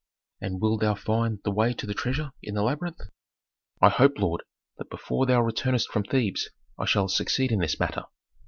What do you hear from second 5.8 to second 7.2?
from Thebes, I shall